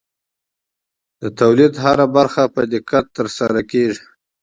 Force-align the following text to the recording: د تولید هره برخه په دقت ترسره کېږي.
د 1.21 1.23
تولید 1.39 1.73
هره 1.83 2.05
برخه 2.15 2.43
په 2.55 2.61
دقت 2.73 3.05
ترسره 3.17 3.61
کېږي. 3.71 4.03